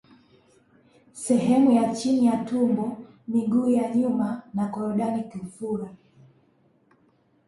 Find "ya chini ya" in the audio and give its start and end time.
1.71-2.37